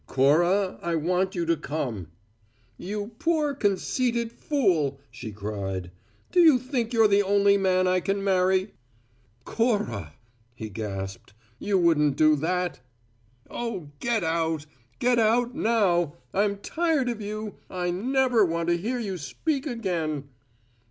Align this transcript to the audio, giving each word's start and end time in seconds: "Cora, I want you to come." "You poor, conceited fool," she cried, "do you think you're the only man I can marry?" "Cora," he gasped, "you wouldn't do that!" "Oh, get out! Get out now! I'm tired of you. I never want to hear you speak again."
"Cora, 0.07 0.79
I 0.81 0.95
want 0.95 1.35
you 1.35 1.45
to 1.45 1.55
come." 1.55 2.07
"You 2.75 3.11
poor, 3.19 3.53
conceited 3.53 4.31
fool," 4.31 4.99
she 5.11 5.31
cried, 5.31 5.91
"do 6.31 6.39
you 6.41 6.57
think 6.57 6.91
you're 6.91 7.07
the 7.07 7.21
only 7.21 7.55
man 7.55 7.87
I 7.87 7.99
can 7.99 8.23
marry?" 8.23 8.73
"Cora," 9.45 10.13
he 10.55 10.69
gasped, 10.69 11.35
"you 11.59 11.77
wouldn't 11.77 12.17
do 12.17 12.35
that!" 12.37 12.79
"Oh, 13.47 13.91
get 13.99 14.23
out! 14.23 14.65
Get 14.97 15.19
out 15.19 15.53
now! 15.53 16.15
I'm 16.33 16.57
tired 16.57 17.07
of 17.07 17.21
you. 17.21 17.57
I 17.69 17.91
never 17.91 18.43
want 18.43 18.69
to 18.69 18.77
hear 18.77 18.97
you 18.99 19.19
speak 19.19 19.67
again." 19.67 20.29